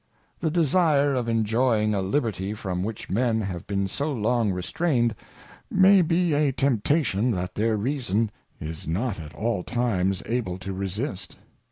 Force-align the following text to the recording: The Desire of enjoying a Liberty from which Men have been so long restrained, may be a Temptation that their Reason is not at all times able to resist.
The 0.39 0.49
Desire 0.49 1.13
of 1.13 1.29
enjoying 1.29 1.93
a 1.93 2.01
Liberty 2.01 2.55
from 2.55 2.81
which 2.81 3.11
Men 3.11 3.39
have 3.41 3.67
been 3.67 3.87
so 3.87 4.11
long 4.11 4.51
restrained, 4.51 5.13
may 5.69 6.01
be 6.01 6.33
a 6.33 6.51
Temptation 6.51 7.29
that 7.33 7.53
their 7.53 7.77
Reason 7.77 8.31
is 8.59 8.87
not 8.87 9.19
at 9.19 9.35
all 9.35 9.63
times 9.63 10.23
able 10.25 10.57
to 10.57 10.73
resist. 10.73 11.37